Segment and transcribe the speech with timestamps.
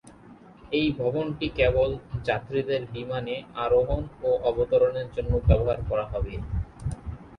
[0.71, 1.89] এই ভবনটি কেবল
[2.27, 6.33] যাত্রীদের বিমানে আরোহণ ও অবতরণের জন্য ব্যবহার করা হবে।